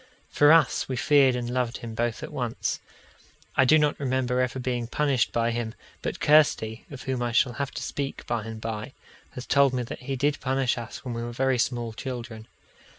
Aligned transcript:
For 0.31 0.51
us, 0.51 0.89
we 0.89 0.95
feared 0.95 1.35
and 1.35 1.47
loved 1.47 1.77
him 1.77 1.93
both 1.93 2.23
at 2.23 2.33
once. 2.33 2.79
I 3.55 3.65
do 3.65 3.77
not 3.77 3.99
remember 3.99 4.41
ever 4.41 4.57
being 4.57 4.87
punished 4.87 5.31
by 5.31 5.51
him, 5.51 5.75
but 6.01 6.19
Kirsty 6.19 6.87
(of 6.89 7.03
whom 7.03 7.21
I 7.21 7.31
shall 7.31 7.53
have 7.61 7.69
to 7.69 7.83
speak 7.83 8.25
by 8.25 8.45
and 8.45 8.59
by) 8.59 8.93
has 9.33 9.45
told 9.45 9.73
me 9.75 9.83
that 9.83 9.99
he 9.99 10.15
did 10.15 10.39
punish 10.39 10.75
us 10.75 11.05
when 11.05 11.13
we 11.13 11.21
were 11.21 11.31
very 11.33 11.59
small 11.59 11.93
children. 11.93 12.47